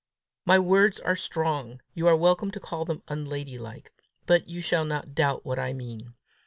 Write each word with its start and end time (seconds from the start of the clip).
My 0.45 0.57
words 0.57 0.99
are 0.99 1.15
strong; 1.15 1.79
you 1.93 2.07
are 2.07 2.15
welcome 2.15 2.49
to 2.49 2.59
call 2.59 2.85
them 2.85 3.03
unladylike; 3.07 3.93
but 4.25 4.49
you 4.49 4.59
shall 4.59 4.83
not 4.83 5.13
doubt 5.13 5.45
what 5.45 5.59
I 5.59 5.73
mean. 5.73 6.15